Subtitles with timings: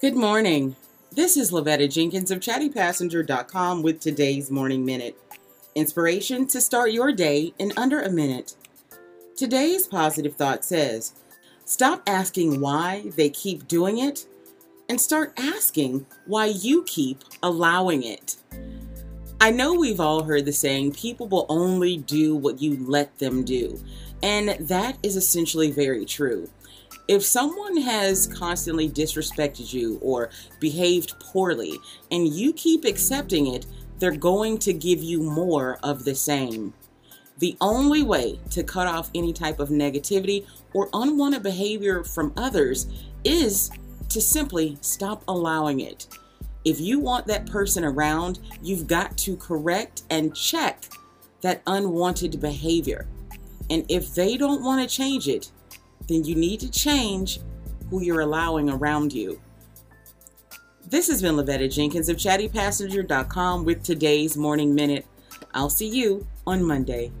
[0.00, 0.76] Good morning.
[1.12, 5.14] This is Lavetta Jenkins of chattypassenger.com with today's Morning Minute.
[5.74, 8.56] Inspiration to start your day in under a minute.
[9.36, 11.12] Today's positive thought says
[11.66, 14.24] Stop asking why they keep doing it
[14.88, 18.36] and start asking why you keep allowing it.
[19.38, 23.44] I know we've all heard the saying, people will only do what you let them
[23.44, 23.78] do.
[24.22, 26.48] And that is essentially very true.
[27.08, 30.30] If someone has constantly disrespected you or
[30.60, 31.78] behaved poorly
[32.10, 33.66] and you keep accepting it,
[33.98, 36.72] they're going to give you more of the same.
[37.38, 42.86] The only way to cut off any type of negativity or unwanted behavior from others
[43.24, 43.70] is
[44.10, 46.06] to simply stop allowing it.
[46.64, 50.84] If you want that person around, you've got to correct and check
[51.40, 53.08] that unwanted behavior.
[53.70, 55.50] And if they don't want to change it,
[56.10, 57.40] then you need to change
[57.88, 59.40] who you're allowing around you.
[60.88, 65.06] This has been Lavetta Jenkins of chattypassenger.com with today's Morning Minute.
[65.54, 67.12] I'll see you on Monday.